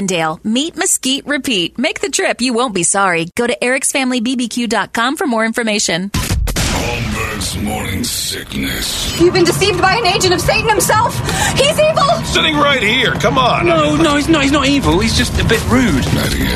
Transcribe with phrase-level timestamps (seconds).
[0.00, 1.78] Meat, mesquite, repeat.
[1.78, 3.28] Make the trip, you won't be sorry.
[3.36, 6.10] Go to ericsfamilybbq.com for more information.
[6.10, 9.20] Holmberg's morning sickness.
[9.20, 11.14] You've been deceived by an agent of Satan himself.
[11.54, 12.24] He's evil.
[12.24, 13.12] Sitting right here.
[13.16, 13.66] Come on.
[13.66, 14.42] No, no, he's not.
[14.42, 14.98] He's not evil.
[15.00, 16.02] He's just a bit rude.
[16.14, 16.48] 98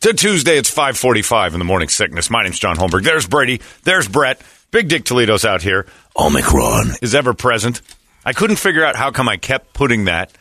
[0.00, 0.58] to Tuesday.
[0.58, 2.28] It's 545 in the morning sickness.
[2.28, 3.04] My name's John Holmberg.
[3.04, 3.62] There's Brady.
[3.84, 4.42] There's Brett.
[4.70, 5.86] Big Dick Toledo's out here.
[6.18, 7.82] Omicron is ever present.
[8.24, 10.32] I couldn't figure out how come I kept putting that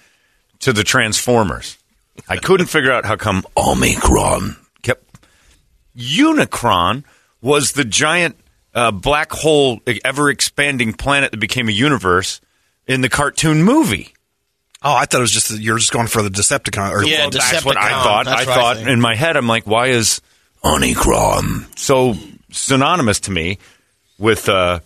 [0.59, 1.77] to the Transformers.
[2.27, 5.03] I couldn't figure out how come Omicron kept.
[5.95, 7.03] Unicron
[7.41, 8.37] was the giant
[8.73, 12.41] uh, black hole, ever expanding planet that became a universe
[12.87, 14.13] in the cartoon movie.
[14.81, 16.91] Oh, I thought it was just that you're just going for the Decepticon.
[16.91, 18.25] Or, Yeah, well, That's what I thought.
[18.25, 20.21] That's I what I thought in my head, I'm like, why is
[20.63, 22.15] Omicron so
[22.51, 23.57] synonymous to me
[24.17, 24.79] with uh,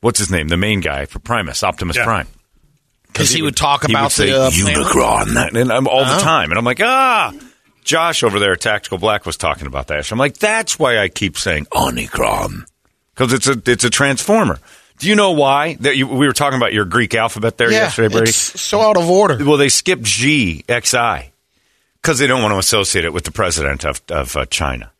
[0.00, 2.04] what's his name, the main guy for Primus, Optimus Yeah.
[2.04, 2.28] Prime?
[3.08, 4.76] Because he would talk He about would say the uh, planet.
[4.86, 6.20] Unicron and I'm all the Oh.
[6.20, 7.32] time, and I'm like, ah.
[7.84, 10.06] Josh over there Tactical Black was talking about that.
[10.06, 12.64] So I'm like, that's why I keep saying Omicron
[13.12, 14.60] because it's a it's a transformer.
[14.98, 15.74] Do you know why?
[15.80, 18.28] That you, we were talking about your Greek alphabet there Yeah, yesterday, Brady.
[18.30, 19.44] it's so out of order.
[19.44, 21.32] Well, they skipped G X I
[22.00, 24.92] because they don't want to associate it with the president of of uh, China.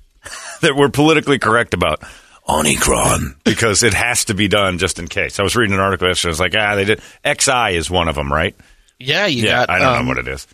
[0.60, 2.02] that we're politically correct about
[2.48, 5.40] Omicron because it has to be done just in case.
[5.40, 6.28] I was reading an article yesterday.
[6.28, 8.54] I was like, ah, they did XI is one of them, right?
[8.98, 9.70] Yeah, you yeah, got.
[9.70, 10.46] I don't um, know what it is,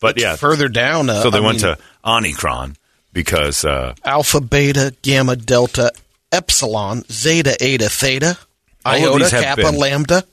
[0.00, 0.36] but yeah.
[0.36, 1.10] further down.
[1.10, 2.76] Uh, so they I went mean, to Omicron
[3.12, 5.92] because uh, alpha, beta, gamma, delta,
[6.30, 8.38] epsilon, zeta, eta, theta,
[8.86, 10.24] iota, kappa, been- lambda,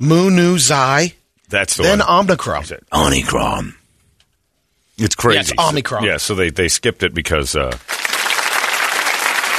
[0.00, 1.14] mu, nu, xi,
[1.48, 2.08] that's the then one.
[2.08, 2.64] omicron.
[2.92, 3.74] Omicron.
[4.96, 5.34] It's crazy.
[5.34, 6.04] Yeah, it's Omicron.
[6.04, 7.76] yeah, so they, they skipped it because uh,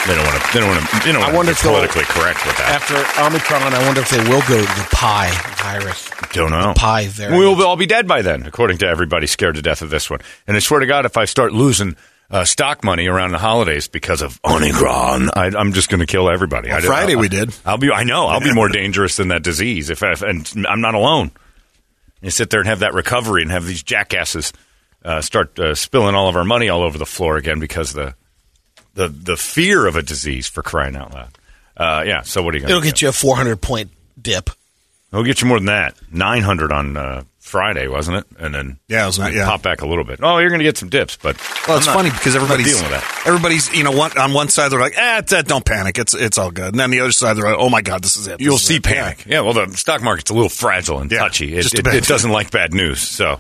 [0.08, 0.54] they don't want to.
[0.54, 1.00] They don't want to.
[1.00, 2.70] They don't I wonder to if politically correct with that.
[2.70, 6.10] After omicron, I wonder if they will go to the pi virus.
[6.32, 6.74] Don't know.
[6.76, 7.40] Pi variant.
[7.40, 10.20] We'll all be dead by then, according to everybody scared to death of this one.
[10.48, 11.96] And I swear to God, if I start losing
[12.30, 16.30] uh, stock money around the holidays because of Omicron, I, I'm just going to kill
[16.30, 16.70] everybody.
[16.70, 17.56] Well, I, Friday I'll, we did.
[17.66, 17.92] I'll be.
[17.92, 18.28] I know.
[18.28, 19.90] I'll be more dangerous than that disease.
[19.90, 21.32] If, I, and I'm not alone.
[22.22, 24.54] You sit there and have that recovery and have these jackasses
[25.04, 28.16] uh, start uh, spilling all of our money all over the floor again because the
[28.96, 31.38] the the fear of a disease for crying out loud.
[31.78, 32.22] Uh, yeah.
[32.22, 32.88] So what are you going to It'll do?
[32.90, 33.92] get you a 400 point
[34.22, 34.50] dip.
[35.12, 35.96] It'll get you more than that.
[36.12, 38.26] Nine hundred on uh, Friday, wasn't it?
[38.38, 39.46] And then Yeah, it was not- yeah.
[39.46, 40.20] pop back a little bit.
[40.22, 42.66] Oh, you're going to get some dips, but Well, it's I'm not- funny because everybody's
[42.68, 43.24] dealing with that.
[43.26, 46.14] everybody's you know one, on one side they're like, ah, it's, uh, don't panic, it's
[46.14, 48.28] it's all good, and then the other side they're like, oh my god, this is
[48.28, 48.40] it.
[48.40, 48.84] This You'll is see it.
[48.84, 49.26] panic.
[49.26, 49.42] Yeah.
[49.42, 51.56] Well, the stock market's a little fragile and Yeah, touchy.
[51.56, 53.00] It, just it, it doesn't like bad news.
[53.00, 53.38] So, yeah,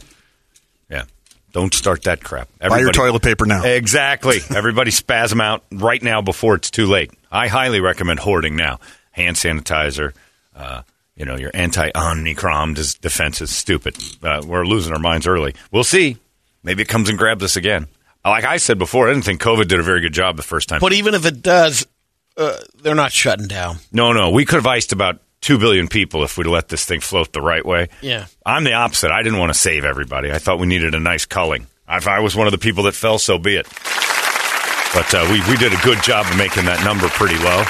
[1.55, 2.49] don't start that crap.
[2.59, 3.63] Buy your toilet paper now.
[3.63, 4.39] Exactly.
[4.53, 7.11] Everybody spasm out right now before it's too late.
[7.31, 8.81] I highly recommend hoarding now.
[9.11, 10.13] Hand sanitizer,
[10.53, 10.81] uh,
[11.15, 13.95] you know, your anti-Omicron dis- defense is stupid.
[14.21, 15.55] Uh, we're losing our minds early.
[15.71, 16.17] We'll see.
[16.61, 17.87] Maybe it comes and grabs us again.
[18.25, 20.67] Like I said before, I didn't think COVID did a very good job the first
[20.67, 20.81] time.
[20.81, 21.87] But even if it does,
[22.35, 23.77] uh, they're not shutting down.
[23.93, 26.99] No, no, we could have iced about two billion people if we'd let this thing
[26.99, 27.87] float the right way.
[28.01, 28.25] Yeah.
[28.43, 29.11] I'm the opposite.
[29.11, 30.31] I didn't want to save everybody.
[30.31, 31.67] I thought we needed a nice culling.
[31.87, 33.67] If I was one of the people that fell, so be it.
[33.67, 37.63] But uh, we we did a good job of making that number pretty low.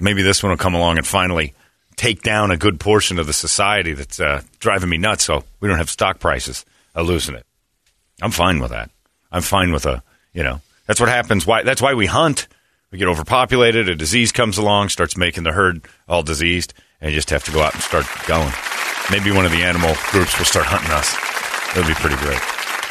[0.00, 1.52] Maybe this one will come along and finally
[1.96, 5.24] take down a good portion of the society that's uh, driving me nuts.
[5.24, 6.64] So we don't have stock prices
[6.96, 7.44] uh, losing it.
[8.22, 8.90] I'm fine with that.
[9.30, 10.02] I'm fine with a
[10.32, 11.46] you know that's what happens.
[11.46, 12.48] Why that's why we hunt.
[12.92, 13.88] We get overpopulated.
[13.88, 17.50] A disease comes along, starts making the herd all diseased, and you just have to
[17.50, 18.52] go out and start going.
[19.10, 21.16] Maybe one of the animal groups will start hunting us.
[21.76, 22.38] It'll be pretty great.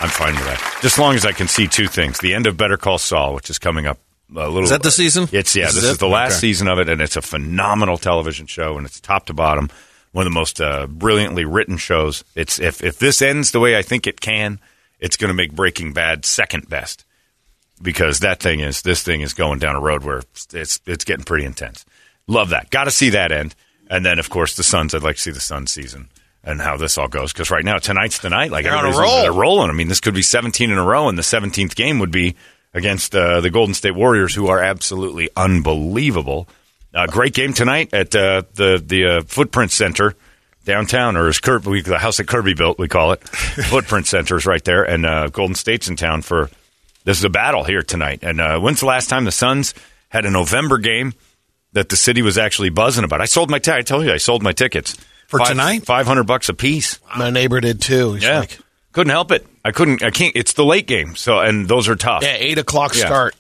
[0.02, 0.60] I'm fine with that.
[0.82, 3.36] Just as long as I can see two things: the end of Better Call Saul,
[3.36, 4.00] which is coming up
[4.36, 4.64] a little.
[4.64, 5.30] Is that the season?
[5.32, 5.66] It's yeah.
[5.66, 6.40] This This, is is, the last Okay.
[6.40, 9.70] season of it, and it's a phenomenal television show, and it's top to bottom
[10.14, 12.24] one of the most uh, brilliantly written shows.
[12.36, 14.60] It's if if this ends the way I think it can,
[15.00, 17.06] it's going to make Breaking Bad second best
[17.82, 20.22] because that thing is this thing is going down a road where
[20.54, 21.86] it's it's getting pretty intense.
[22.28, 22.70] Love that.
[22.70, 23.56] Got to see that end.
[23.90, 24.96] And then, of course, the Suns.
[24.96, 26.08] I'd like to see the Sun season
[26.44, 27.34] and how this all goes.
[27.34, 28.52] Because right now, tonight's the night.
[28.52, 29.22] Like They're on a roll.
[29.22, 29.70] they're rolling.
[29.70, 32.36] I mean, this could be 17 in a row, and the 17th game would be
[32.74, 36.48] against uh, the Golden State Warriors, who are absolutely unbelievable.
[36.94, 40.16] Uh, great game tonight at uh, the the uh, Footprint Center
[40.64, 43.28] downtown, or as Kirby, the house that Kirby built, we call it.
[43.28, 46.50] Footprint Center is right there, and uh, Golden State's in town for
[47.04, 48.20] this is a battle here tonight.
[48.24, 49.74] And uh, when's the last time the Suns
[50.10, 51.14] had a November game
[51.74, 53.22] that the city was actually buzzing about?
[53.22, 54.96] I sold my t- I told you I sold my tickets
[55.28, 55.86] For tonight?
[55.86, 57.00] five hundred bucks a piece.
[57.18, 58.14] My neighbor did too.
[58.14, 58.60] He's Yeah, like,
[58.92, 59.46] couldn't help it.
[59.64, 60.04] I couldn't.
[60.04, 60.36] I can't.
[60.36, 62.24] It's the late game, so and those are tough.
[62.24, 63.06] yeah, eight o'clock Yeah.
[63.06, 63.36] start.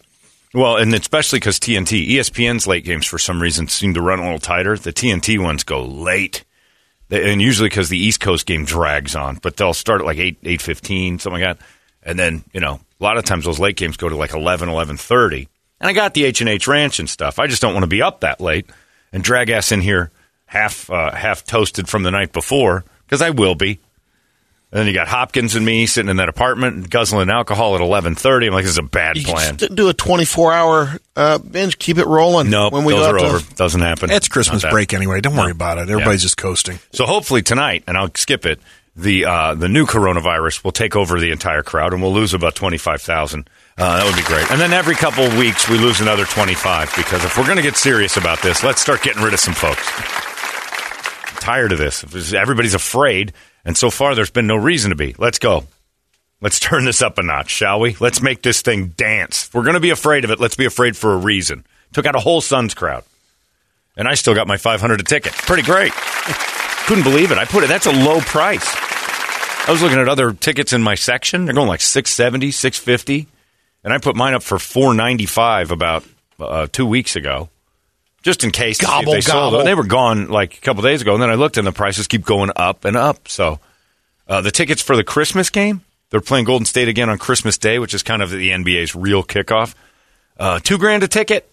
[0.53, 4.23] Well, and especially because TNT, ESPN's late games for some reason seem to run a
[4.23, 4.77] little tighter.
[4.77, 6.43] The TNT ones go late,
[7.09, 9.37] and usually because the East Coast game drags on.
[9.41, 11.65] But they'll start at like eight eight fifteen, something like that,
[12.03, 14.69] and then you know a lot of times those late games go to like 11,
[14.69, 15.47] 11.30.
[15.79, 17.39] And I got the H and H Ranch and stuff.
[17.39, 18.67] I just don't want to be up that late
[19.11, 20.11] and drag ass in here
[20.45, 23.79] half uh, half toasted from the night before because I will be.
[24.73, 28.15] And then you got Hopkins and me sitting in that apartment guzzling alcohol at eleven
[28.15, 28.47] thirty.
[28.47, 29.57] I'm like, this is a bad You plan.
[29.57, 31.77] just do a twenty-four hour uh, binge.
[31.77, 32.49] Keep it rolling.
[32.49, 33.55] No, when we those go are out to- over.
[33.55, 34.11] Doesn't happen.
[34.11, 35.19] It's Christmas break anyway.
[35.19, 35.89] Don't worry about it.
[35.89, 36.25] Everybody's Yeah.
[36.25, 36.79] just coasting.
[36.93, 38.61] So hopefully tonight, and I'll skip it.
[39.01, 42.53] The uh, the new coronavirus will take over the entire crowd, and we'll lose about
[42.53, 43.49] twenty five thousand.
[43.75, 44.51] Uh, that would be great.
[44.51, 47.57] And then every couple of weeks, we lose another twenty five because if we're going
[47.57, 49.81] to get serious about this, let's start getting rid of some folks.
[51.33, 52.03] I'm tired of this.
[52.31, 53.33] Everybody's afraid,
[53.65, 55.15] and so far there's been no reason to be.
[55.17, 55.65] Let's go.
[56.39, 57.95] Let's turn this up a notch, shall we?
[57.99, 59.47] Let's make this thing dance.
[59.47, 61.65] If we're going to be afraid of it, let's be afraid for a reason.
[61.93, 63.03] Took out a whole Suns crowd.
[63.97, 65.33] And I still got my 500 a ticket.
[65.33, 65.91] Pretty great.
[66.85, 67.37] Couldn't believe it.
[67.37, 68.90] I put it, that's a low price.
[69.67, 71.45] I was looking at other tickets in my section.
[71.45, 73.27] They're going like 670, 650.
[73.83, 76.03] And I put mine up for 495 about
[76.39, 77.49] uh, two weeks ago.
[78.23, 79.53] Just in case to see if Gobble, they sold.
[79.53, 79.65] gobble.
[79.65, 81.13] They were gone like a couple days ago.
[81.13, 83.27] And then I looked and the prices keep going up and up.
[83.27, 83.59] So
[84.27, 87.79] uh, the tickets for the Christmas game, they're playing Golden State again on Christmas Day,
[87.79, 89.73] which is kind of the NBA's real kickoff.
[90.37, 91.47] Uh, two grand a ticket.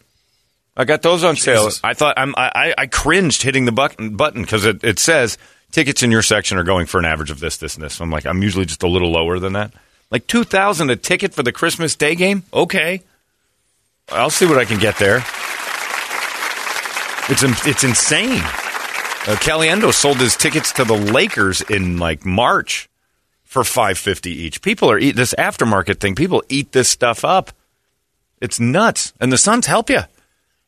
[0.77, 1.69] I got those on sale.
[1.83, 5.37] I thought I'm, I, I- cringed hitting the button button because it, it says
[5.71, 8.01] tickets in your section are going for an average of this, this, and this.
[8.01, 9.73] I'm like, I'm usually just a little lower than that.
[10.11, 12.45] Like two thousand a ticket for the Christmas Day game.
[12.53, 13.03] Okay,
[14.11, 15.19] I'll see what I can get there.
[17.31, 18.41] It's it's insane.
[18.41, 22.89] Uh, Caliendo sold his tickets to the Lakers in like March
[23.45, 24.63] for five fifty each.
[24.63, 26.15] People are eat this aftermarket thing.
[26.15, 27.51] People eat this stuff up.
[28.41, 30.01] It's nuts, and the Suns help you.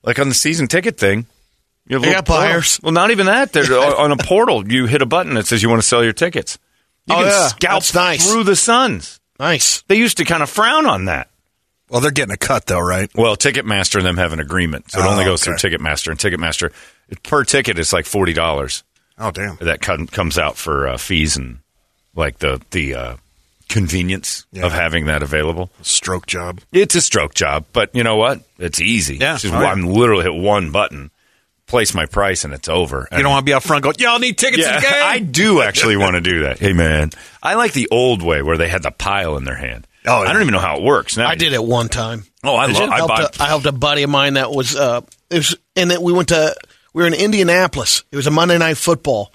[0.03, 1.25] Like on the season ticket thing,
[1.87, 2.81] you have a little buyers.
[2.83, 3.53] Well, not even that.
[3.53, 3.65] They're
[3.99, 4.71] on a portal.
[4.71, 6.59] You hit a button that says you want to sell your tickets.
[7.07, 7.47] You Oh, can yeah.
[7.49, 8.31] scalp That's nice.
[8.31, 9.19] through the Suns.
[9.39, 9.83] Nice.
[9.89, 11.29] They used to kind of frown on that.
[11.89, 13.11] Well, they're getting a cut though, right?
[13.17, 15.57] Well, Ticketmaster and them have an agreement, so it Oh, only goes okay.
[15.57, 16.11] through Ticketmaster.
[16.11, 16.73] And Ticketmaster,
[17.25, 18.85] per ticket, is like forty dollars.
[19.19, 19.57] Oh, damn.
[19.57, 21.59] that com- comes out for uh, fees and
[22.15, 23.17] like the the uh,
[23.69, 24.67] convenience Yeah.
[24.67, 25.71] of having that available.
[25.83, 26.61] Stroke job.
[26.73, 28.41] It's a stroke job, but you know what?
[28.59, 29.17] It's easy.
[29.17, 29.35] Yeah.
[29.35, 29.67] It's just Oh, yeah.
[29.73, 31.11] I'm literally hit one button,
[31.71, 33.09] place my price, and it's over.
[33.11, 35.03] You don't want to be out front going, y'all need tickets yeah, to the game.
[35.03, 36.59] I do actually want to do that.
[36.59, 37.11] Hey man,
[37.43, 39.87] I like the old way where they had the pile in their hand.
[40.07, 40.31] Oh, yeah.
[40.31, 41.29] I don't even know how it works now.
[41.29, 42.25] I did it one time.
[42.43, 44.51] Oh, I Did love- I helped bought- a, I helped a buddy of mine that
[44.51, 46.55] was uh, it was, and then we went to
[46.95, 48.03] we were in Indianapolis.
[48.11, 49.33] It was a Monday night football,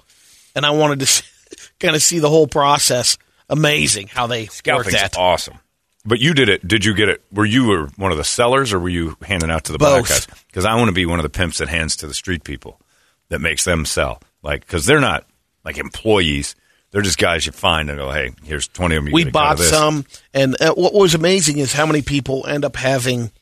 [0.54, 1.22] and I wanted to
[1.80, 3.16] kind of see the whole process.
[3.48, 5.16] Amazing how they work Scalping's that.
[5.16, 5.58] awesome.
[6.06, 6.66] But you did it.
[6.66, 7.22] Did you get it?
[7.32, 10.06] Were you were one of the sellers, or were you handing out to the black
[10.08, 10.26] guys?
[10.46, 12.80] Because I want to be one of the pimps that hands to the street people,
[13.28, 14.20] that makes them sell.
[14.42, 15.26] Like, because they're not
[15.64, 16.54] like employees;
[16.92, 19.30] they're just guys you find and go, "Hey, here's twenty of them." You we get
[19.30, 22.46] a cut of bought this." some, and uh, what was amazing is how many people
[22.46, 23.32] end up having.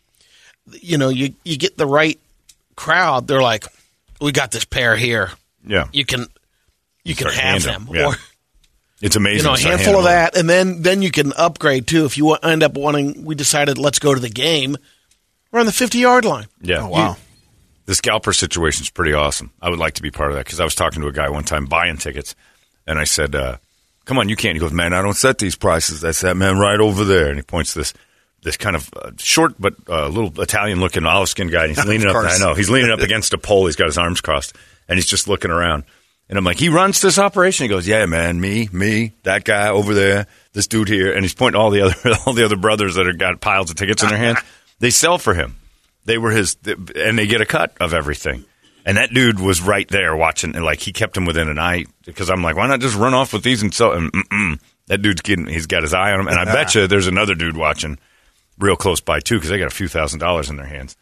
[0.70, 2.18] You know, you you get the right
[2.76, 3.26] crowd.
[3.26, 3.66] They're like,
[4.20, 5.30] "We got this pair here.
[5.66, 6.26] Yeah, You can,
[7.04, 8.06] you can have them." them, yeah.
[8.06, 8.14] Or
[9.00, 9.38] it's amazing.
[9.38, 12.04] you know, a handful of that, and then then you can upgrade too.
[12.04, 14.76] If you end up wanting, we decided let's go to the game.
[15.50, 16.46] We're on the fifty yard line.
[16.62, 16.82] Yeah.
[16.82, 17.16] Oh, wow.
[17.86, 19.50] the scalper situation is pretty awesome.
[19.60, 21.28] I would like to be part of that because I was talking to a guy
[21.28, 22.34] one time buying tickets,
[22.86, 23.56] and I said, uh,
[24.04, 26.00] "Come on, you can't." He goes, "Man, I don't set these prices.
[26.00, 27.92] That's that man right over there." And he points this
[28.42, 31.64] this kind of uh, short but uh, little Italian looking olive skinned guy.
[31.64, 32.16] And he's leaning up.
[32.16, 33.66] I know he's leaning up against a pole.
[33.66, 34.56] He's got his arms crossed,
[34.88, 35.84] and he's just looking around.
[36.28, 37.64] And I'm like, he runs this operation.
[37.64, 41.34] He goes, yeah, man, me, me, that guy over there, this dude here, and he's
[41.34, 41.94] pointing all the other
[42.26, 44.38] all the other brothers that have got piles of tickets in their hands.
[44.80, 45.56] They sell for him.
[46.04, 48.44] They were his, and they get a cut of everything.
[48.84, 51.86] And that dude was right there watching, and like he kept him within an eye
[52.04, 53.92] because I'm like, why not just run off with these and sell?
[53.92, 56.86] And mm-mm, that dude's getting, he's got his eye on him, and I bet you
[56.86, 57.98] there's another dude watching
[58.58, 60.96] real close by too because they got a few thousand dollars in their hands.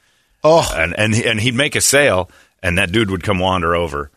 [0.44, 2.30] Oh, And and and he'd make a sale,
[2.62, 4.10] and that dude would come wander over,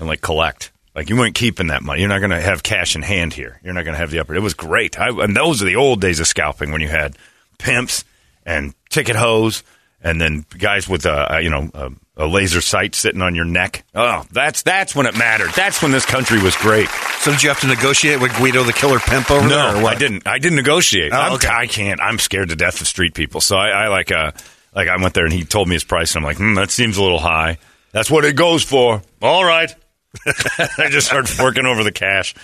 [0.00, 0.72] and like collect.
[0.94, 2.00] Like you weren't keeping that money.
[2.00, 3.60] You're not going to have cash in hand here.
[3.62, 4.34] You're not going to have the upper.
[4.34, 4.98] It was great.
[4.98, 7.16] I, and those are the old days of scalping when you had
[7.58, 8.04] pimps
[8.44, 9.62] and ticket hose,
[10.02, 13.44] and then guys with a, a you know a, a laser sight sitting on your
[13.44, 13.84] neck.
[13.94, 15.50] Oh, that's that's when it mattered.
[15.54, 16.88] That's when this country was great.
[17.20, 19.80] So did you have to negotiate with Guido the Killer Pimp over there?
[19.80, 19.86] No.
[19.86, 20.26] I didn't.
[20.26, 21.12] I didn't negotiate.
[21.14, 21.48] Oh, okay.
[21.48, 22.00] I can't.
[22.00, 23.40] I'm scared to death of street people.
[23.40, 24.32] So I, I like uh
[24.74, 26.70] like I went there and he told me his price and I'm like, hmm, that
[26.70, 27.58] seems a little high.
[27.92, 29.02] That's what it goes for.
[29.22, 29.74] All right.
[30.26, 32.34] I just started forking over the cash.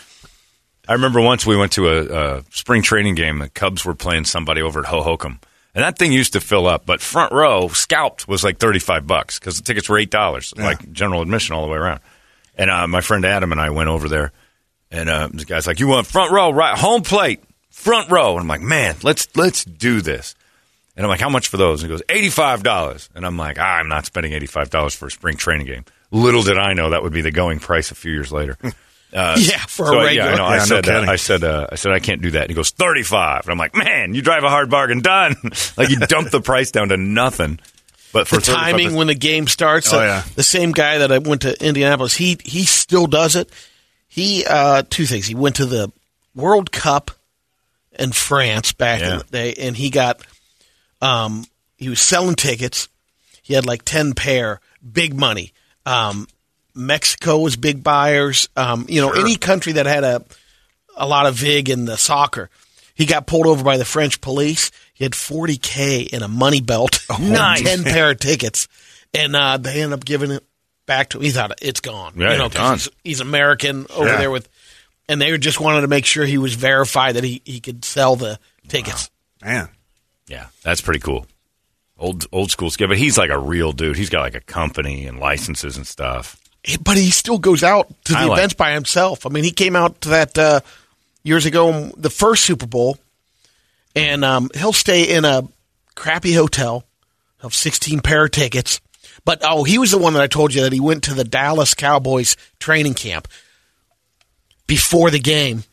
[0.89, 3.39] I remember once we went to a, a spring training game.
[3.41, 5.41] The Cubs were playing somebody over at Hohokam,
[5.75, 6.87] and that thing used to fill up.
[6.87, 10.55] But front row scalped was like thirty five bucks because the tickets were eight dollars,
[10.57, 12.01] like general admission all the way around.
[12.57, 14.33] And uh, my friend Adam and I went over there,
[14.91, 16.79] and uh, the guy's like, "You want front row, right?
[16.79, 20.37] Home plate, front row." And I'm like, "Man, let's let's do this."
[20.97, 23.59] And I'm like, "How much for those?" And he goes, 85 dollars." And I'm like,
[23.59, 26.73] ah, "I'm not spending eighty five dollars for a spring training game." Little did I
[26.73, 28.57] know that would be the going price a few years later.
[29.13, 30.31] Uh, Yeah, for a so, regular.
[30.31, 30.45] Yeah, I know.
[30.45, 31.09] I Yeah, no said, uh, kidding.
[31.09, 32.43] I said, uh, I said, I can't do that.
[32.43, 33.43] And he goes, thirty-five.
[33.45, 35.01] And I'm like, man, you drive a hard bargain.
[35.01, 35.37] Done.
[35.77, 37.61] like you dump the price down to nothing.
[38.13, 39.93] But for the timing when the game starts.
[39.93, 40.25] Oh, uh, yeah.
[40.35, 43.49] The same guy that I went to Indianapolis, he he still does it.
[44.09, 45.27] He uh, two things.
[45.27, 45.93] He went to the
[46.35, 47.11] World Cup
[47.99, 50.21] in France back in the day, and he got
[51.01, 51.45] um,
[51.77, 52.89] he was selling tickets.
[53.43, 54.61] He had like ten pair,
[54.93, 55.53] big money.
[55.87, 56.27] Um,
[56.75, 58.49] Mexico was big buyers.
[58.57, 60.23] Um, you know, any country that had a
[60.99, 62.51] a lot of vig in the soccer.
[62.95, 64.71] He got pulled over by the French police.
[64.95, 67.63] He had 40k in a money belt, Nice.
[67.63, 68.67] ten pair of tickets,
[69.15, 70.43] and uh, they ended up giving it
[70.87, 71.25] back to him.
[71.25, 72.15] He thought it's gone.
[72.17, 72.73] Yeah, you know, done.
[72.77, 74.17] 'cause he's, he's American over Yeah.
[74.17, 74.49] there with,
[75.09, 78.17] and they just wanted to make sure he was verified that he, he could sell
[78.17, 78.39] the
[78.69, 79.11] tickets.
[79.45, 79.69] Man.
[80.29, 81.27] Yeah, that's pretty cool.
[81.99, 83.97] Old old school skill, but he's like a real dude.
[83.97, 86.39] He's got like a company and licenses and stuff.
[86.83, 89.25] But he still goes out to the I like- events by himself.
[89.25, 90.61] I mean, he came out to that uh,
[91.23, 92.99] years ago, the first Super Bowl,
[93.95, 95.49] and um, he'll stay in a
[95.95, 96.85] crappy hotel,
[97.41, 98.81] have 16 pair of tickets.
[99.25, 101.25] But oh, he was the one that I told you that he went to the
[101.25, 103.27] Dallas Cowboys training camp
[104.67, 105.65] before the game,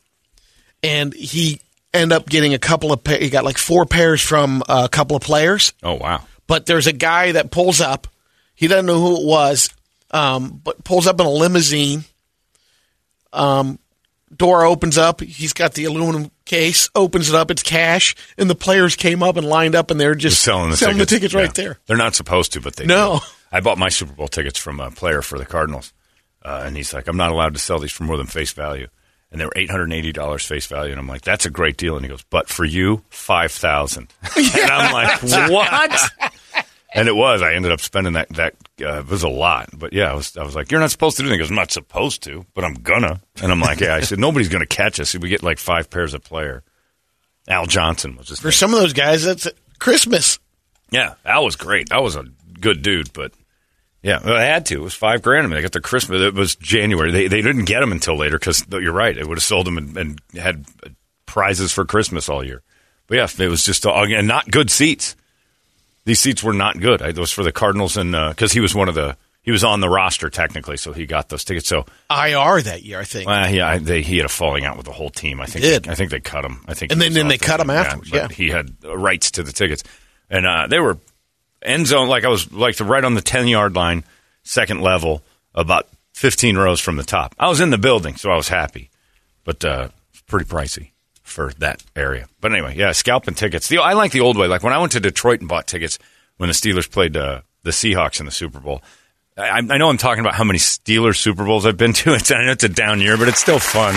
[0.82, 1.60] and he
[1.94, 3.04] ended up getting a couple of.
[3.04, 6.88] Pa- he got like four pairs from a couple of players Oh wow, but there's
[6.88, 8.08] a guy that pulls up.
[8.56, 9.70] He doesn't know who it was,
[10.12, 12.04] um, but pulls up in a limousine.
[13.32, 13.80] Um,
[14.36, 15.22] door opens up.
[15.22, 16.90] He's got the aluminum case.
[16.96, 17.50] Opens it up.
[17.52, 20.70] It's cash, and the players came up and lined up, and they're just Just selling
[20.70, 21.64] the selling tickets, the tickets right Yeah.
[21.64, 21.80] there.
[21.88, 23.20] They're not supposed to, but they No.
[23.20, 23.26] do.
[23.52, 25.94] I bought my Super Bowl tickets from a player for the Cardinals,
[26.44, 28.88] uh, and he's like, "I'm not allowed to sell these for more than face value."
[29.34, 31.50] And they were eight hundred and eighty dollars face value, and I'm like, "That's a
[31.50, 34.14] great deal." And he goes, "But for you, five thousand.
[34.38, 35.22] and I'm like,
[35.52, 36.12] "What?"
[36.96, 37.42] And it was.
[37.42, 38.30] I ended up spending that.
[38.30, 40.38] That uh, it was a lot, but yeah, I was.
[40.38, 42.46] I was like, "You're not supposed to do that." He goes, "I'm not supposed to,
[42.54, 45.16] but I'm gonna." And I'm like, "Yeah." I said, "Nobody's gonna catch us.
[45.16, 46.62] If we get like five pairs of player."
[47.48, 48.52] Al Johnson was his For name.
[48.54, 49.48] some of those guys, that's
[49.80, 50.40] Christmas.
[50.92, 51.92] Yeah, Al was great.
[51.92, 52.24] Al was a
[52.62, 53.34] good dude, but
[54.04, 54.76] yeah, well, they had to.
[54.76, 55.46] It was five grand.
[55.46, 56.22] I mean, they got the Christmas.
[56.22, 57.12] It was January.
[57.12, 59.18] They they didn't get them until later because you're right.
[59.18, 60.66] It would have sold them and, and had
[61.26, 62.62] prizes for Christmas all year.
[63.08, 65.16] But yeah, it was just all, and not good seats.
[66.06, 67.02] These seats were not good.
[67.02, 69.64] I, it was for the Cardinals and because he was one of the he was
[69.64, 71.68] on the roster technically, so he got those tickets.
[71.68, 73.30] So IR that year, I think.
[73.30, 75.42] uh, yeah, I, they, he had a falling out with the whole team.
[75.42, 75.64] I think.
[75.64, 75.88] Did.
[75.90, 76.64] I think they cut him.
[76.68, 76.92] I think.
[76.92, 78.28] And then- then they cut him afterwards, but yeah.
[78.36, 79.84] he had rights to the tickets,
[80.30, 80.98] and uh, they were
[81.68, 82.08] end zone.
[82.08, 84.04] Like I was like the right on the ten yard line,
[84.44, 85.24] second level,
[85.56, 87.36] about fifteen rows from the top.
[87.40, 88.90] I was in the building, so I was happy,
[89.44, 90.92] but uh, it's pretty pricey
[91.24, 92.28] for that area.
[92.42, 93.68] But anyway, yeah, scalping tickets.
[93.68, 94.48] The, I like the old way.
[94.48, 96.00] Like when I went to Detroit and bought tickets
[96.38, 98.82] when the Steelers played uh, the Seahawks in the Super Bowl.
[99.36, 102.14] I, I know I'm talking about how many Steelers Super Bowls I've been to.
[102.14, 103.96] It's, I know it's a down year, but it's still fun.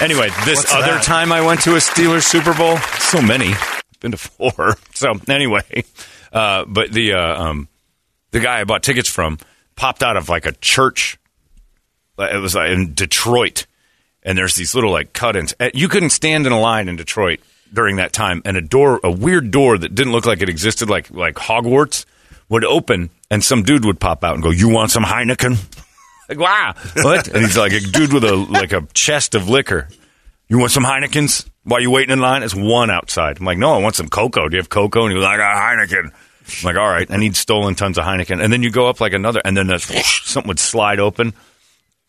[0.00, 1.04] Anyway, this What's other that?
[1.04, 3.54] time I went to a Steelers Super Bowl, so many,
[4.00, 4.76] been to four.
[4.94, 5.84] So anyway,
[6.32, 7.68] uh, but the uh, um,
[8.30, 9.38] the guy I bought tickets from
[9.76, 11.18] popped out of like a church.
[12.18, 13.66] Uh, It was like in Detroit,
[14.22, 15.54] and there's these little like cut-ins.
[15.60, 17.40] Uh, You couldn't stand in a line in Detroit
[17.72, 20.88] during that time, and a door, a weird door that didn't look like it existed,
[20.88, 22.04] like like Hogwarts,
[22.48, 25.56] would open, and some dude would pop out and go, "You want some Heineken?"
[26.28, 27.28] Like, wow, what?
[27.28, 29.86] And he's like a dude with a like a chest of liquor.
[30.48, 31.48] You want some Heinekens?
[31.66, 33.38] While you waiting in line, it's one outside.
[33.38, 34.48] I'm like, no, I want some cocoa.
[34.48, 35.02] Do you have cocoa?
[35.02, 36.04] And he goes, I got Heineken.
[36.12, 37.08] I'm like, all right.
[37.10, 38.42] And he'd stolen tons of Heineken.
[38.42, 41.34] And then you go up like another, and then there's whoosh, something would slide open.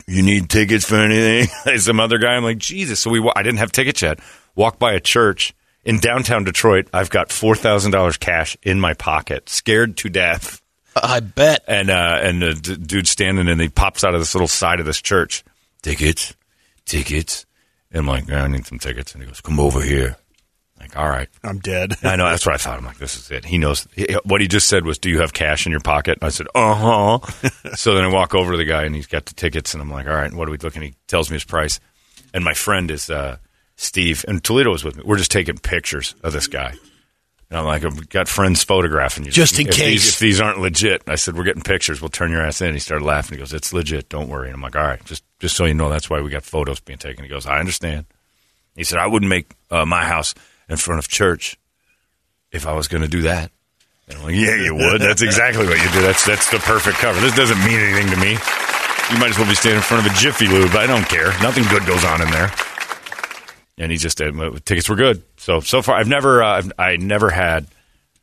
[0.06, 1.48] You need tickets for anything?
[1.80, 2.36] Some other guy.
[2.36, 3.00] I'm like, Jesus.
[3.00, 4.20] So we, wa- I didn't have tickets yet.
[4.56, 6.88] Walk by a church in downtown Detroit.
[6.94, 10.62] I've got four thousand dollars cash in my pocket, scared to death.
[10.96, 11.64] I bet.
[11.68, 14.80] and uh, and the d- dude standing and he pops out of this little side
[14.80, 15.44] of this church.
[15.82, 16.36] Tickets,
[16.86, 17.47] tickets.
[17.92, 19.14] And I'm like, "Yeah, I need some tickets.
[19.14, 20.18] And he goes, come over here.
[20.80, 21.28] Like, all right.
[21.44, 21.96] I'm dead.
[22.04, 22.78] I know that's what I thought.
[22.78, 23.46] I'm like, this is it.
[23.46, 26.20] He knows he- what he just said was, "Do you have cash in your pocket?"
[26.22, 26.76] And I said, "Uh
[27.20, 29.82] huh." so then I walk over to the guy and he's got the tickets, and
[29.82, 31.80] I'm like, "All right, what are we looking?" He tells me his price,
[32.34, 33.38] and my friend is uh,
[33.76, 35.04] Steve, and Toledo was with me.
[35.06, 36.76] We're just taking pictures of this guy.
[37.50, 39.32] And I'm like, I've got friends photographing you.
[39.32, 40.04] Just in if case.
[40.04, 42.02] These, if these aren't legit, I said, we're getting pictures.
[42.02, 42.74] We'll turn your ass in.
[42.74, 43.38] He started laughing.
[43.38, 44.10] He goes, it's legit.
[44.10, 44.48] Don't worry.
[44.48, 46.80] And I'm like, all right, just just so you know, that's why we got photos
[46.80, 47.24] being taken.
[47.24, 48.06] He goes, I understand.
[48.76, 50.34] He said, I wouldn't make uh, my house
[50.70, 51.58] in front of church
[52.52, 53.52] if I was going to do that.
[54.08, 55.02] And I'm like, yeah, you would.
[55.02, 56.02] That's exactly what you do.
[56.02, 57.20] That's that's the perfect cover.
[57.20, 58.32] This doesn't mean anything to me.
[59.12, 60.74] You might as well be standing in front of a Jiffy Lube.
[60.76, 61.28] I don't care.
[61.42, 62.52] Nothing good goes on in there.
[63.78, 64.32] And he just uh,
[64.64, 65.24] tickets were good.
[65.36, 67.68] So so far, I've never uh, I've, I never had.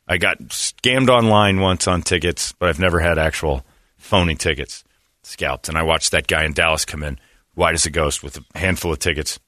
[0.09, 3.65] I got scammed online once on tickets, but I've never had actual
[3.99, 4.85] phony tickets
[5.27, 5.69] scalped.
[5.69, 7.19] And I watched that guy in Dallas come in,
[7.55, 9.39] white as a ghost, with a handful of tickets.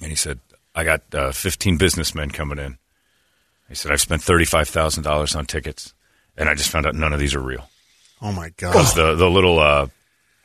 [0.00, 0.40] And he said,
[0.74, 2.78] I got uh, 15 businessmen coming in.
[3.68, 5.94] He said, I've spent $35,000 on tickets.
[6.36, 7.68] And I just found out none of these are real.
[8.22, 8.72] Oh my god.
[8.72, 9.88] Because the, the little, uh,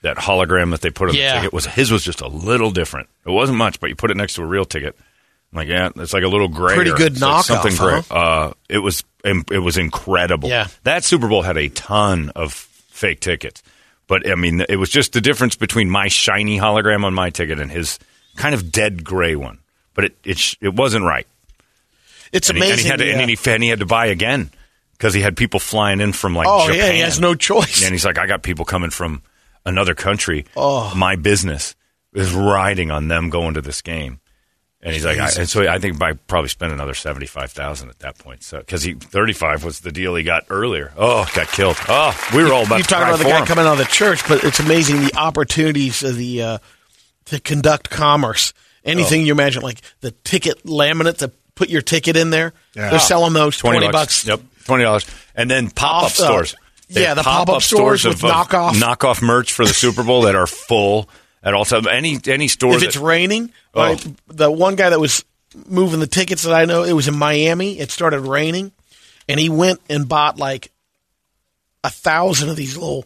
[0.04, 1.34] that hologram that they put on Yeah.
[1.36, 3.10] the ticket was, his was just a little different.
[3.26, 4.96] It wasn't much, but you put it next to a real ticket.
[5.52, 6.76] I'm like, yeah, it's like a little gray.
[6.76, 8.02] Pretty good knockoff, Something huh?
[8.02, 8.02] gray.
[8.10, 10.48] Uh, it was, it was incredible.
[10.50, 10.68] Yeah.
[10.84, 13.62] That Super Bowl had a ton of fake tickets.
[14.12, 17.62] But I mean, it was just the difference between my shiny hologram on my ticket
[17.62, 17.98] and his
[18.36, 19.60] kind of dead gray one.
[19.94, 21.26] But it it, it wasn't right.
[22.34, 22.74] It's And he, amazing.
[22.74, 23.12] and he had to, yeah.
[23.22, 24.52] and, he, and he had to buy again
[24.98, 26.88] because he had people flying in from like oh Japan.
[26.88, 27.86] yeah, he has no choice.
[27.86, 29.22] And he's like, I got people coming from
[29.66, 30.44] another country.
[30.58, 30.94] Oh.
[30.94, 31.74] My business
[32.14, 34.20] is riding on them going to this game.
[34.84, 37.90] And he's like, I, and so I think I probably spent another seventy five thousand
[37.90, 38.42] at that point.
[38.42, 40.92] So because he thirty five was the deal he got earlier.
[40.98, 41.78] Oh, got killed.
[41.88, 43.46] Oh, we were all about you talk about the guy him.
[43.46, 46.58] coming out of the church, but it's amazing the opportunities of the uh,
[47.26, 48.54] to conduct commerce.
[48.58, 48.90] Oh.
[48.90, 52.54] Anything you imagine, like the ticket laminate to put your ticket in there.
[52.74, 52.90] Yeah.
[52.90, 54.26] They're selling those twenty, bucks.
[54.26, 55.06] Yep, twenty dollars.
[55.36, 56.56] And then pop up stores.
[56.90, 61.08] Yeah, the pop-up stores with knockoff- knockoff merch for the Super Bowl that are full
[61.44, 61.88] at all times.
[61.88, 63.82] Any any store If that- it's raining, Oh.
[63.82, 65.24] right, the one guy that was
[65.68, 67.80] moving the tickets that I know, it was in Miami.
[67.80, 68.72] It started raining,
[69.28, 70.72] and he went and bought like
[71.84, 73.06] a thousand of these little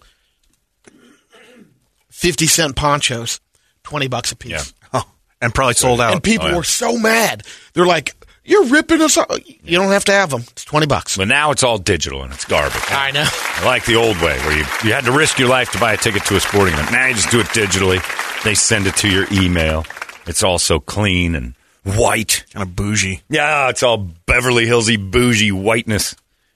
[2.10, 3.40] fifty cent ponchos,
[3.84, 4.52] twenty bucks a piece.
[4.52, 4.64] Yeah.
[5.02, 5.10] Oh,
[5.42, 6.14] and probably sold out.
[6.14, 6.58] And people Oh, yeah.
[6.58, 7.44] were so mad.
[7.74, 9.28] They're like, "You're ripping us off."
[9.64, 10.42] You don't have to have them.
[10.52, 11.18] It's twenty bucks.
[11.18, 12.82] But now it's all digital and it's garbage.
[12.90, 13.26] I know.
[13.28, 15.94] I like the old way where you, you had to risk your life to buy
[15.94, 16.92] a ticket to a sporting event.
[16.92, 18.02] Now you just do it digitally.
[18.44, 19.86] They send it to your email.
[20.28, 21.54] It's all so clean and
[21.84, 22.46] white.
[22.52, 23.22] kind of bougie.
[23.30, 26.16] Yeah, it's all Beverly Hillsy bougie whiteness.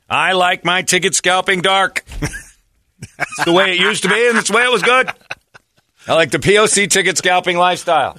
[0.10, 2.04] I like my ticket scalping dark.
[3.02, 5.10] it's the way it used to be, and it's the way it was good.
[6.08, 8.18] I like the POC ticket scalping lifestyle.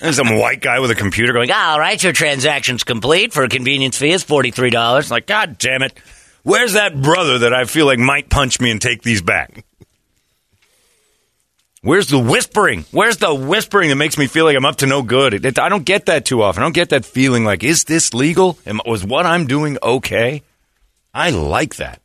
[0.00, 3.48] There's some white guy with a computer going, all right, your transaction's complete for a
[3.48, 5.10] convenience fee is $43.
[5.10, 5.92] Like, God damn it.
[6.42, 9.64] Where's that brother that I feel like might punch me and take these back?
[11.82, 12.84] Where's the whispering?
[12.90, 15.32] Where's the whispering that makes me feel like I'm up to no good?
[15.32, 16.62] It, it- I don't get that too often.
[16.62, 18.58] I don't get that feeling like, is this legal?
[18.66, 20.42] Am, was what I'm doing okay?
[21.14, 22.00] I like that.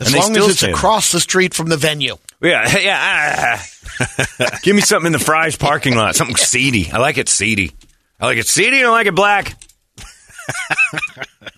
[0.00, 0.76] As And long as it's say that.
[0.76, 2.16] across the street from the venue.
[2.46, 3.58] Yeah, yeah.
[3.58, 4.58] ah.
[4.62, 6.16] Give me something in the Fry's parking lot.
[6.16, 6.90] Something seedy.
[6.92, 7.72] I like it seedy.
[8.20, 9.56] I like it seedy and I like it black.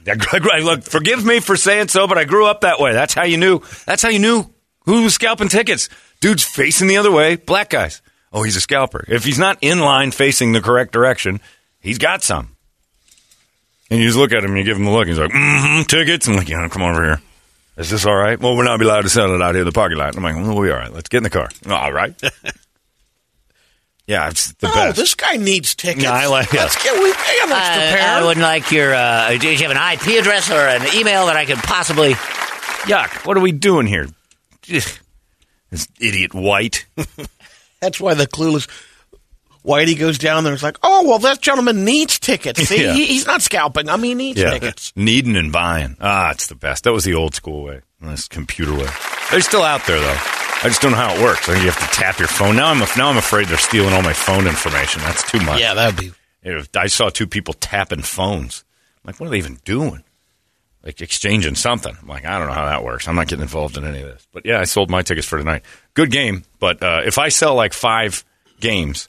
[0.62, 2.92] Look, forgive me for saying so, but I grew up that way.
[2.92, 3.61] That's how you knew.
[3.85, 4.46] That's how you knew
[4.85, 5.88] who was scalping tickets.
[6.20, 7.37] Dude's facing the other way.
[7.37, 8.01] Black guys.
[8.33, 9.05] Oh, he's a scalper.
[9.09, 11.40] If he's not in line facing the correct direction,
[11.81, 12.57] he's got some.
[13.90, 15.07] And you just look at him and you give him the look.
[15.07, 16.29] He's like, mm-hmm, tickets.
[16.29, 17.20] I'm like, yeah, come over here.
[17.78, 18.38] Is this all right?
[18.40, 20.16] Well, we're not allowed to sell it out here in the parking lot.
[20.16, 20.92] I'm like, well, we all right.
[20.92, 21.48] Let's get in the car.
[21.70, 22.12] All right.
[24.06, 24.96] yeah, it's the Oh, best.
[24.96, 26.02] this guy needs tickets.
[26.04, 26.62] Yeah, I like- yeah.
[26.62, 28.08] Let's get we pay an extra I, pair.
[28.20, 28.94] I would like your.
[28.94, 32.14] Uh, do you have an IP address or an email that I could possibly?
[32.14, 33.26] Yuck.
[33.26, 34.08] What are we doing here?
[34.66, 34.98] This
[36.00, 36.86] idiot white.
[37.80, 38.66] That's why the clueless
[39.68, 42.61] Whitey goes down there and is like, oh, well, that gentleman needs tickets.
[42.68, 42.94] See, Yeah.
[42.94, 43.88] he, he's not scalping.
[43.88, 44.50] I mean, he needs Yeah.
[44.50, 44.92] tickets.
[44.96, 45.96] Needing and buying.
[46.00, 46.85] Ah, it's the best.
[46.85, 47.83] That was the old school way.
[48.00, 48.88] This computer way.
[49.31, 50.16] They're still out there, though.
[50.61, 51.48] I just don't know how it works.
[51.48, 52.57] I think you have to tap your phone.
[52.57, 55.02] Now I'm, now I'm afraid they're stealing all my phone information.
[55.02, 55.61] That's too much.
[55.61, 56.00] Yeah, that would
[56.44, 56.62] be.
[56.74, 58.64] I saw two people tapping phones.
[59.04, 60.02] I'm like, what are they even doing?
[60.83, 61.94] Like exchanging something.
[62.00, 63.07] I'm like, I don't know how that works.
[63.07, 64.26] I'm not getting involved in any of this.
[64.33, 65.62] But yeah, I sold my tickets for tonight.
[65.94, 66.44] Good game.
[66.61, 68.24] But uh, if I sell like five
[68.61, 69.09] games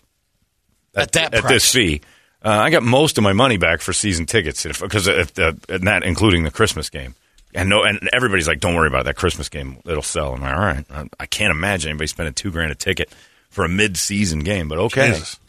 [0.95, 1.54] At that at price.
[1.54, 2.02] this fee,
[2.43, 6.52] uh, I got most of my money back for season tickets because that including the
[6.52, 7.15] Christmas game.
[7.54, 9.04] And no, and everybody's like, "Don't worry about it.
[9.06, 12.36] that Christmas game; it'll sell." I'm like, "All right." I, I can't imagine anybody spending
[12.36, 13.10] two grand a ticket
[13.49, 15.08] for a mid-season game, but okay.
[15.08, 15.39] Jesus.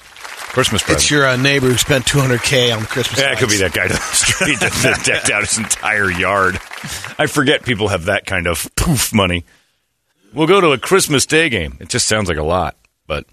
[0.50, 0.98] Christmas present.
[0.98, 3.87] It's your uh, neighbor who spent 200K on Christmas Yeah, it could be that guy
[3.87, 6.57] down the street that that decked out his entire yard.
[7.18, 9.44] I forget people have that kind of poof money.
[10.33, 11.76] We'll go to a Christmas Day game.
[11.81, 12.76] It just sounds like a lot,
[13.07, 13.26] but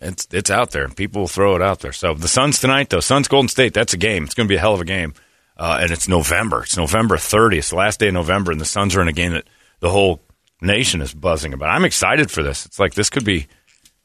[0.00, 0.88] it's it's out there.
[0.88, 1.92] People will throw it out there.
[1.92, 3.74] So the Suns tonight, though, Suns Golden State.
[3.74, 4.24] That's a game.
[4.24, 5.14] It's going to be a hell of a game,
[5.56, 6.62] uh, and it's November.
[6.62, 7.58] It's November 30th.
[7.58, 9.48] It's the last day of November, and the Suns are in a game that
[9.80, 10.22] the whole
[10.60, 11.70] nation is buzzing about.
[11.70, 12.66] I'm excited for this.
[12.66, 13.46] It's like this could be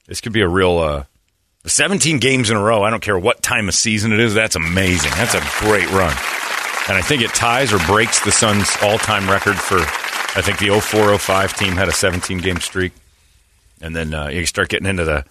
[0.08, 0.80] this could be a real.
[0.80, 1.04] Uh,
[1.66, 2.84] 17 games in a row.
[2.84, 4.34] I don't care what time of season it is.
[4.34, 5.12] That's amazing.
[5.12, 6.14] That's a great run.
[6.90, 10.60] And I think it ties or breaks the Suns' all time record for, I think
[10.60, 12.92] the 0405 team had a 17 game streak.
[13.82, 15.26] And then uh, you start getting into the.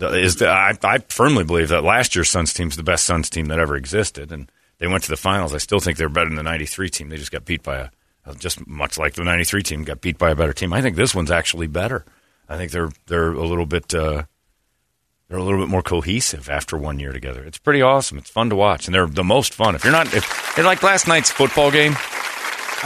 [0.00, 3.46] Is the, I, I firmly believe that last year's Suns team's the best Suns team
[3.46, 4.32] that ever existed.
[4.32, 5.54] And they went to the finals.
[5.54, 7.08] I still think they're better than the 93 team.
[7.08, 7.90] They just got beat by
[8.26, 10.72] a, just much like the 93 team got beat by a better team.
[10.72, 12.04] I think this one's actually better.
[12.48, 14.24] I think they're they're a little bit uh,
[15.28, 17.42] they're a little bit more cohesive after one year together.
[17.44, 18.18] It's pretty awesome.
[18.18, 19.74] It's fun to watch, and they're the most fun.
[19.74, 21.96] If you're not, if they're like last night's football game,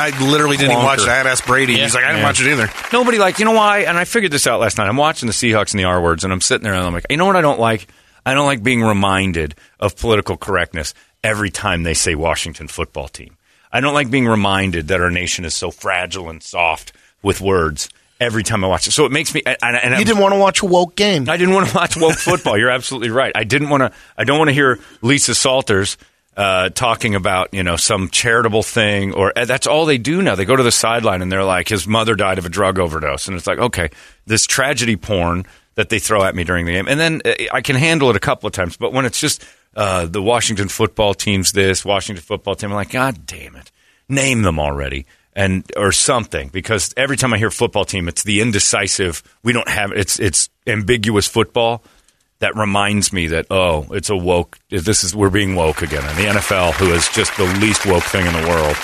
[0.01, 1.07] I literally didn't even watch Clunker.
[1.07, 1.27] that.
[1.27, 1.77] Ask Brady.
[1.79, 2.27] He's like, I didn't Yeah.
[2.27, 2.71] watch it either.
[2.93, 3.81] nobody like you know why?
[3.81, 4.89] And I figured this out last night.
[4.89, 7.07] I'm watching the Seahawks and the R words, and I'm sitting there and I'm like,
[7.11, 7.87] you know what I don't like?
[8.27, 13.37] I don't like being reminded of political correctness every time they say Washington football team.
[13.73, 17.89] I don't like being reminded that our nation is so fragile and soft with words
[18.21, 18.91] every time I watch it.
[18.91, 19.43] So it makes me.
[19.47, 21.29] And, and You didn't want to watch a woke game.
[21.31, 22.59] I didn't want to watch woke football.
[22.59, 23.33] You're absolutely right.
[23.35, 23.93] I didn't want to.
[24.19, 25.97] I don't want to hear Lisa Salters
[26.40, 30.37] uh, talking about you know some charitable thing or that's all they do now.
[30.37, 33.29] They go to the sideline and they're like, his mother died of a drug overdose,
[33.29, 33.90] and it's like, okay,
[34.24, 37.61] this tragedy porn that they throw at me during the game, and then uh, I
[37.61, 39.44] can handle it a couple of times, but when it's just
[39.76, 43.70] uh, the Washington football team's this, Washington football team, I'm like, God damn it,
[44.09, 48.40] name them already and or something because every time I hear football team, it's the
[48.40, 49.22] indecisive.
[49.42, 51.83] We don't have it's it's ambiguous football
[52.40, 54.59] that reminds me that oh, it's a woke.
[54.70, 58.03] This is we're being woke again, and the NFL, who is just the least woke
[58.05, 58.76] thing in the world.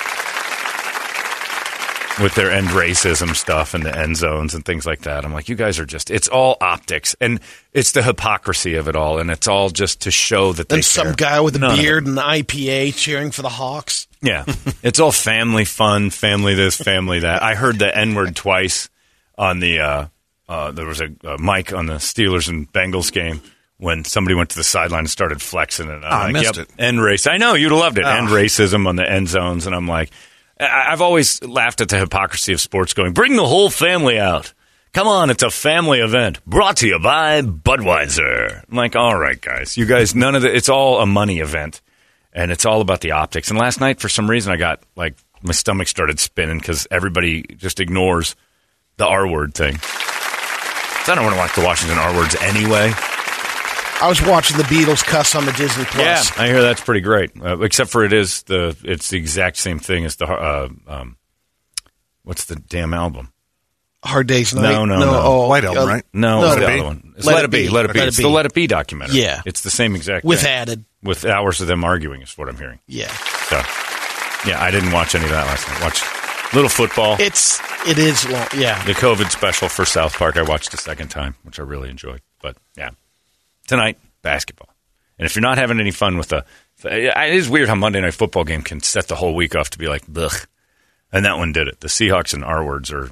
[2.19, 5.51] With their end racism stuff and the end zones and things like that, I'm like,
[5.51, 7.41] you guys are just—it's all optics, and
[7.75, 10.83] it's the hypocrisy of it all, and it's all just to show that they Then
[10.83, 11.15] some care.
[11.15, 14.07] guy with a None beard and an IPA cheering for the Hawks.
[14.23, 14.47] Yeah.
[14.83, 17.43] it's all family fun, family this, family that.
[17.43, 18.89] I heard the N word twice
[19.37, 20.07] on the, uh,
[20.49, 23.41] uh, there was a, a mic on the Steelers and Bengals game
[23.79, 26.03] when somebody went to the sideline and started flexing it.
[26.03, 26.75] I'm Oh, I missed yep, it.
[26.79, 27.27] End race.
[27.27, 28.05] I know, you'd have loved it.
[28.05, 28.09] Oh.
[28.11, 29.67] End racism on the end zones.
[29.67, 30.11] And I'm like,
[30.59, 34.55] I- I've always laughed at the hypocrisy of sports going, bring the whole family out.
[34.93, 36.43] Come on, it's a family event.
[36.47, 38.65] Brought to you by Budweiser.
[38.71, 41.83] I'm like, all right, guys, you guys, none of the, it's all a money event
[42.33, 43.51] and it's all about the optics.
[43.51, 47.43] And last night, for some reason, I got like my stomach started spinning because everybody
[47.43, 48.37] just ignores
[48.97, 49.79] the R word thing.
[51.07, 52.93] 'Cause I don't want to watch the Washington R words anyway.
[53.99, 56.05] I was watching the Beatles cuss on the Disney Plus.
[56.37, 57.31] Yeah, I hear that's pretty great.
[57.41, 61.17] Uh, except for it is the it's the exact same thing as the uh, um,
[62.25, 63.33] what's the damn album?
[64.05, 64.63] Hard Day's Night.
[64.63, 65.21] No, no, no.
[65.25, 66.05] Oh, White Album, uh, right?
[66.13, 66.67] No, No, it's the no.
[66.67, 67.15] other one.
[67.17, 67.69] It's Let, It Be.
[67.69, 67.99] Let It Be.
[67.99, 68.23] Let It it's Be.
[68.25, 69.21] the Let It Be documentary.
[69.21, 69.43] Yeah.
[69.47, 70.51] it's the same exact With thing.
[70.53, 70.85] added.
[71.03, 72.79] with hours of them arguing is what I'm hearing.
[72.87, 73.11] Yeah.
[73.49, 73.57] So,
[74.49, 75.83] yeah, I didn't watch any of that last night.
[75.83, 76.05] Watched
[76.55, 77.17] little football.
[77.19, 78.47] It's it is long.
[78.57, 78.83] Yeah.
[78.85, 82.21] the COVID special for South Park, I watched a second time, which I really enjoyed.
[82.41, 82.91] But yeah,
[83.67, 84.69] tonight basketball.
[85.19, 86.45] And if you're not having any fun with the,
[86.85, 89.79] it is weird how Monday Night Football game can set the whole week off to
[89.79, 90.47] be like, ugh.
[91.13, 91.81] And that one did it.
[91.81, 93.11] The Seahawks and R words are.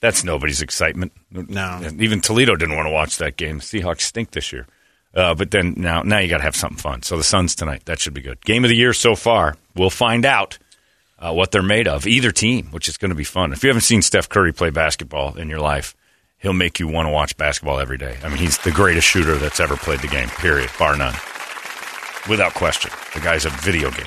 [0.00, 1.12] That's nobody's excitement.
[1.30, 1.80] No.
[1.98, 3.60] even Toledo didn't want to watch that game.
[3.60, 4.66] Seahawks stink this year.
[5.14, 7.02] Uh, but then now, now you got to have something fun.
[7.02, 8.44] So the Suns tonight, that should be good.
[8.44, 9.56] Game of the year so far.
[9.74, 10.58] We'll find out
[11.18, 12.06] uh, what they're made of.
[12.06, 13.52] Either team, which is going to be fun.
[13.52, 15.94] If you haven't seen Steph Curry play basketball in your life,
[16.38, 18.16] he'll make you want to watch basketball every day.
[18.22, 20.28] I mean, he's the greatest shooter that's ever played the game.
[20.28, 21.14] Period, bar none,
[22.28, 22.90] without question.
[23.14, 24.06] The guy's a video game,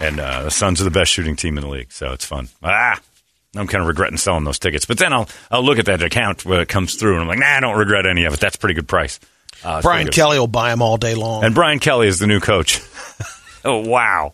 [0.00, 1.92] and uh, the Suns are the best shooting team in the league.
[1.92, 2.48] So it's fun.
[2.62, 3.00] Ah.
[3.54, 6.46] I'm kind of regretting selling those tickets, but then I'll I'll look at that account
[6.46, 8.40] when it comes through, and I'm like, nah, I don't regret any of it.
[8.40, 9.20] That's a pretty good price.
[9.62, 10.08] Uh, Brian.
[10.08, 11.44] Kelly will buy them all day long.
[11.44, 12.80] And Brian Kelly is the new coach.
[13.64, 14.32] oh wow,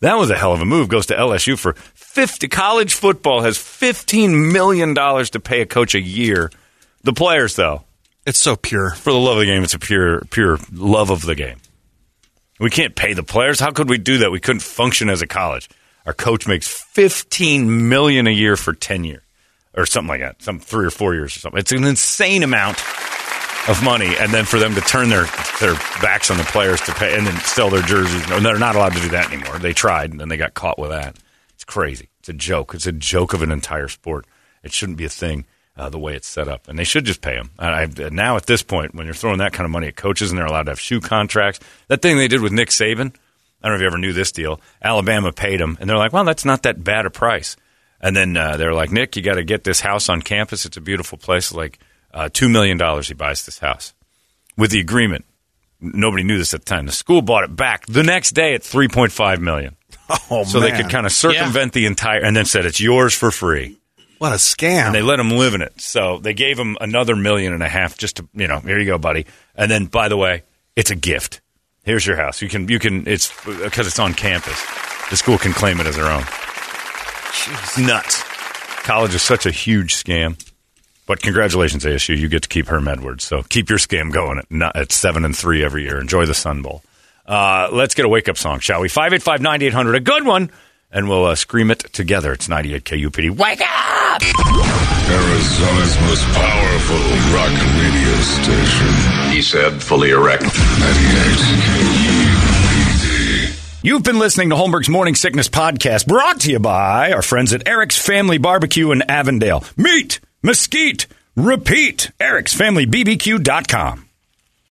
[0.00, 0.88] that was a hell of a move.
[0.88, 2.48] Goes to LSU for fifty.
[2.48, 6.50] College football has fifteen million dollars to pay a coach a year.
[7.02, 7.84] The players, though,
[8.26, 8.90] It's so pure.
[8.90, 11.56] for the love of the game, it's a pure, pure love of the game.
[12.58, 13.58] We can't pay the players.
[13.58, 14.30] How could we do that?
[14.30, 15.68] We couldn't function as a college.
[16.04, 19.22] Our coach makes fifteen million a year for ten years,
[19.74, 20.42] or something like that.
[20.42, 21.58] Some three or four years or something.
[21.58, 22.78] It's an insane amount
[23.68, 25.26] of money, and then for them to turn their
[25.60, 28.28] their backs on the players to pay and then sell their jerseys.
[28.28, 29.58] No, they're not allowed to do that anymore.
[29.58, 31.16] They tried, and then they got caught with that.
[31.54, 32.08] It's crazy.
[32.20, 32.74] It's a joke.
[32.74, 34.26] It's a joke of an entire sport.
[34.62, 35.46] It shouldn't be a thing
[35.76, 37.50] uh, the way it's set up, and they should just pay them.
[37.58, 40.38] I, now at this point, when you're throwing that kind of money at coaches and
[40.38, 43.14] they're allowed to have shoe contracts, that thing they did with Nick Saban.
[43.62, 44.60] I don't know if you ever knew this deal.
[44.82, 47.56] Alabama paid him, and they're like, "Well, that's not that bad a price."
[48.00, 50.64] And then uh, they're like, "Nick, you got to get this house on campus.
[50.64, 51.52] It's a beautiful place.
[51.52, 51.78] Like
[52.12, 53.94] uh, two million dollars, he buys this house
[54.56, 55.24] with the agreement.
[55.80, 56.86] Nobody knew this at the time.
[56.86, 59.76] The school bought it back the next day at three point five million.
[60.28, 63.30] Oh, So they could kind of circumvent the entire, and then said it's yours for
[63.30, 63.78] free.
[64.18, 64.86] What a scam.
[64.86, 65.80] And they let him live in it.
[65.80, 68.86] So they gave him another million and a half just to, you know, here you
[68.86, 69.26] go, buddy.
[69.54, 70.42] And then, by the way,
[70.74, 71.40] it's a gift.
[71.84, 72.42] Here's your house.
[72.42, 74.60] You can, you can, it's because it's on campus.
[75.10, 76.24] The school can claim it as their own.
[77.62, 78.22] It's nuts.
[78.82, 80.36] College is such a huge scam.
[81.10, 82.16] But congratulations, ASU.
[82.16, 83.24] You get to keep Herm Edwards.
[83.24, 85.98] So keep your scam going at, at 7 and 3 every year.
[85.98, 86.84] Enjoy the Sun Bowl.
[87.26, 88.88] Uh, let's get a wake up song, shall we?
[88.88, 90.52] 585 9800, a good one.
[90.92, 92.32] And we'll uh, scream it together.
[92.32, 93.36] It's 98 KUPD.
[93.36, 94.22] Wake up!
[94.22, 97.02] Arizona's most powerful
[97.34, 99.34] rock radio station.
[99.34, 100.42] He said, fully erect.
[100.44, 100.52] 98
[101.74, 102.70] KUPD.
[103.82, 107.66] You've been listening to Holmberg's Morning Sickness Podcast, brought to you by our friends at
[107.66, 109.64] Eric's Family Barbecue in Avondale.
[109.76, 112.10] Meat, mesquite, repeat.
[112.20, 114.09] Eric'sFamilyBBQ.com.